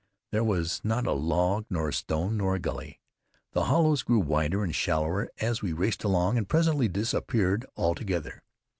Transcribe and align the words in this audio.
There 0.31 0.43
was 0.43 0.81
not 0.83 1.05
a 1.05 1.11
log, 1.11 1.67
nor 1.69 1.89
a 1.89 1.93
stone, 1.93 2.35
nor 2.37 2.55
a 2.55 2.59
gully. 2.59 2.99
The 3.51 3.65
hollows 3.65 4.01
grew 4.01 4.17
wider 4.17 4.63
and 4.63 4.73
shallower 4.73 5.29
as 5.37 5.61
we 5.61 5.73
raced 5.73 6.03
along, 6.03 6.39
and 6.39 6.49
presently 6.49 6.87
disappeared 6.87 7.67
altogether. 7.77 8.41